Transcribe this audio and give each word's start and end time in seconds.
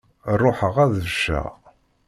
Ṛuḥeɣ 0.41 0.75
ad 0.83 0.89
d-becceɣ. 0.93 1.49